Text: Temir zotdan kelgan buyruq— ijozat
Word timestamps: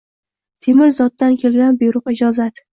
Temir 0.67 0.89
zotdan 0.95 1.37
kelgan 1.45 1.79
buyruq— 1.85 2.13
ijozat 2.19 2.69